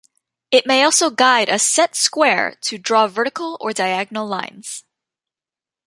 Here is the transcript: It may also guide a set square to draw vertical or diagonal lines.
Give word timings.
It 0.49 0.65
may 0.65 0.81
also 0.83 1.11
guide 1.11 1.47
a 1.47 1.59
set 1.59 1.95
square 1.95 2.55
to 2.61 2.79
draw 2.79 3.05
vertical 3.07 3.55
or 3.61 3.71
diagonal 3.71 4.25
lines. 4.25 4.83